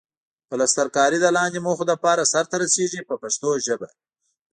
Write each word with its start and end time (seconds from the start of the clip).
پلسترکاري 0.49 1.17
د 1.21 1.27
لاندې 1.37 1.59
موخو 1.67 1.83
لپاره 1.91 2.29
سرته 2.33 2.55
رسیږي 2.63 3.01
په 3.09 3.15
پښتو 3.21 3.49
ژبه. 3.65 3.89